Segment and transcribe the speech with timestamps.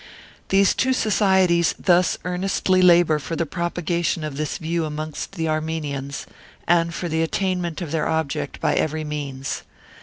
[0.49, 6.25] These two Societies thus earnestly labour for the propagation of this view amongst the Armenians,
[6.67, 9.61] and for the attain ment of their object by every means.